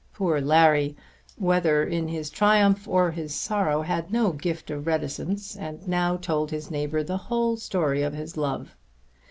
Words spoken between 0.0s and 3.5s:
Poor Larry whether in his triumph or his